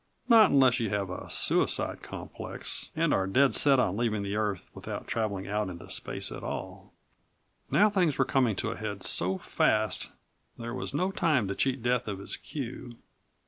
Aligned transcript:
Not 0.27 0.49
unless 0.49 0.79
you 0.79 0.89
have 0.89 1.11
a 1.11 1.29
suicide 1.29 2.01
complex 2.01 2.89
and 2.95 3.13
are 3.13 3.27
dead 3.27 3.53
set 3.53 3.79
on 3.79 3.97
leaving 3.97 4.23
the 4.23 4.35
earth 4.35 4.63
without 4.73 5.05
traveling 5.07 5.47
out 5.47 5.69
into 5.69 5.91
space 5.91 6.31
at 6.31 6.41
all. 6.41 6.91
Now 7.69 7.87
things 7.87 8.17
were 8.17 8.25
coming 8.25 8.55
to 8.55 8.71
a 8.71 8.75
head 8.77 9.03
so 9.03 9.37
fast 9.37 10.11
there 10.57 10.73
was 10.73 10.95
no 10.95 11.11
time 11.11 11.47
to 11.49 11.55
cheat 11.55 11.83
Death 11.83 12.07
of 12.07 12.17
his 12.17 12.35
cue. 12.35 12.97